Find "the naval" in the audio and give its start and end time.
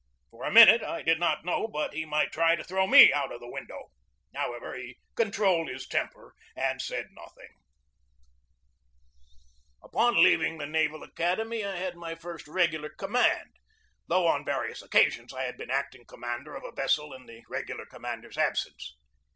10.57-11.03